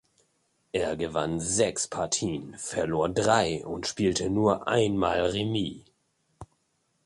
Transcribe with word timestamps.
Er 0.71 0.97
gewann 0.97 1.39
sechs 1.39 1.87
Partien, 1.87 2.55
verlor 2.57 3.07
drei 3.09 3.63
und 3.63 3.85
spielte 3.85 4.31
nur 4.31 4.67
einmal 4.67 5.19
remis. 5.21 5.83